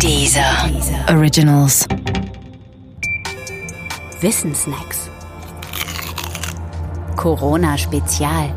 [0.00, 0.70] Dieser
[1.08, 1.86] Originals.
[4.20, 5.10] Wissensnacks.
[7.16, 8.52] Corona Spezial.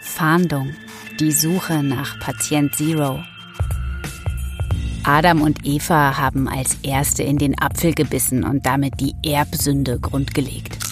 [0.00, 0.74] Fahndung.
[1.20, 3.20] Die Suche nach Patient Zero.
[5.04, 10.87] Adam und Eva haben als Erste in den Apfel gebissen und damit die Erbsünde grundgelegt.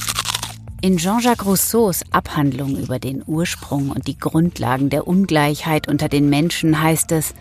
[0.82, 6.80] In Jean-Jacques Rousseaus Abhandlung über den Ursprung und die Grundlagen der Ungleichheit unter den Menschen
[6.80, 7.34] heißt es,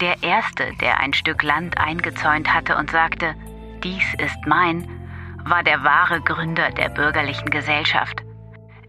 [0.00, 3.34] der Erste, der ein Stück Land eingezäunt hatte und sagte,
[3.82, 4.86] dies ist mein,
[5.44, 8.20] war der wahre Gründer der bürgerlichen Gesellschaft.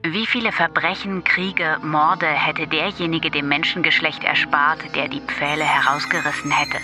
[0.03, 6.77] Wie viele Verbrechen, Kriege, Morde hätte derjenige dem Menschengeschlecht erspart, der die Pfähle herausgerissen hätte?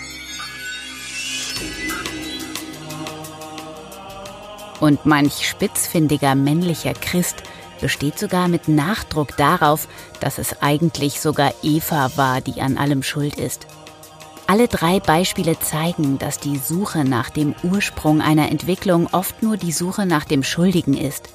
[4.83, 7.37] Und manch spitzfindiger männlicher Christ
[7.79, 9.87] besteht sogar mit Nachdruck darauf,
[10.19, 13.65] dass es eigentlich sogar Eva war, die an allem schuld ist.
[14.45, 19.71] Alle drei Beispiele zeigen, dass die Suche nach dem Ursprung einer Entwicklung oft nur die
[19.71, 21.29] Suche nach dem Schuldigen ist.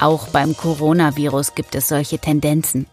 [0.00, 2.86] Auch beim Coronavirus gibt es solche Tendenzen.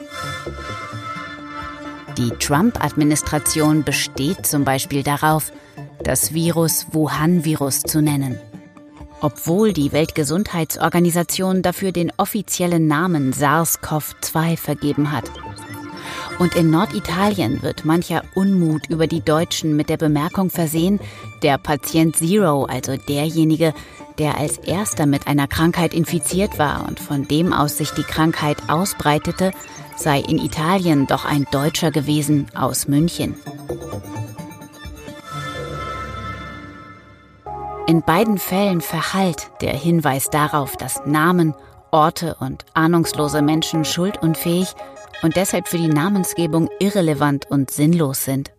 [2.17, 5.53] Die Trump-Administration besteht zum Beispiel darauf,
[6.03, 8.37] das Virus Wuhan-Virus zu nennen.
[9.25, 15.31] Obwohl die Weltgesundheitsorganisation dafür den offiziellen Namen SARS-CoV-2 vergeben hat.
[16.37, 20.99] Und in Norditalien wird mancher Unmut über die Deutschen mit der Bemerkung versehen,
[21.41, 23.73] der Patient Zero, also derjenige,
[24.19, 28.57] der als erster mit einer Krankheit infiziert war und von dem aus sich die Krankheit
[28.67, 29.53] ausbreitete,
[29.97, 33.33] sei in Italien doch ein Deutscher gewesen aus München.
[37.95, 41.55] In beiden Fällen verhallt der Hinweis darauf, dass Namen,
[41.91, 44.67] Orte und ahnungslose Menschen schuldunfähig
[45.23, 48.52] und deshalb für die Namensgebung irrelevant und sinnlos sind.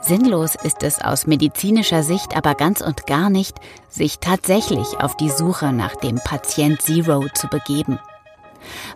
[0.00, 3.56] Sinnlos ist es aus medizinischer Sicht aber ganz und gar nicht,
[3.88, 8.00] sich tatsächlich auf die Suche nach dem Patient Zero zu begeben.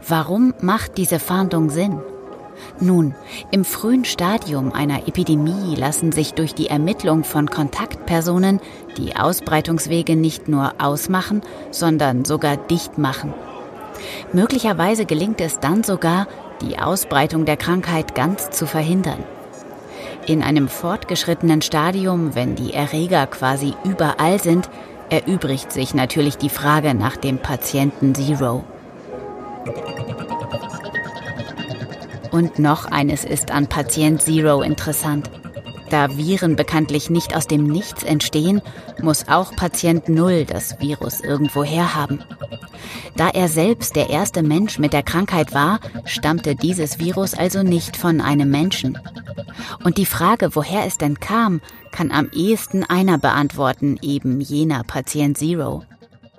[0.08, 2.00] Warum macht diese Fahndung Sinn?
[2.80, 3.14] Nun,
[3.50, 8.60] im frühen Stadium einer Epidemie lassen sich durch die Ermittlung von Kontaktpersonen
[8.96, 13.34] die Ausbreitungswege nicht nur ausmachen, sondern sogar dicht machen.
[14.32, 16.26] Möglicherweise gelingt es dann sogar,
[16.60, 19.24] die Ausbreitung der Krankheit ganz zu verhindern.
[20.26, 24.68] In einem fortgeschrittenen Stadium, wenn die Erreger quasi überall sind,
[25.10, 28.62] erübrigt sich natürlich die Frage nach dem Patienten Zero.
[32.30, 35.30] Und noch eines ist an Patient Zero interessant.
[35.90, 38.60] Da Viren bekanntlich nicht aus dem Nichts entstehen,
[39.00, 42.22] muss auch Patient Null das Virus irgendwo herhaben.
[43.16, 47.96] Da er selbst der erste Mensch mit der Krankheit war, stammte dieses Virus also nicht
[47.96, 48.98] von einem Menschen.
[49.82, 51.60] Und die Frage, woher es denn kam,
[51.90, 55.84] kann am ehesten einer beantworten, eben jener Patient Zero.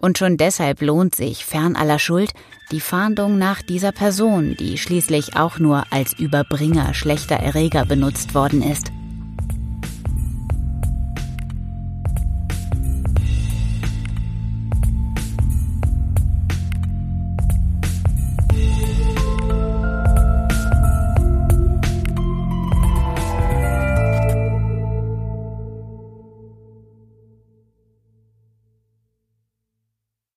[0.02, 2.32] Und schon deshalb lohnt sich, fern aller Schuld,
[2.72, 8.62] die Fahndung nach dieser Person, die schließlich auch nur als Überbringer schlechter Erreger benutzt worden
[8.62, 8.92] ist.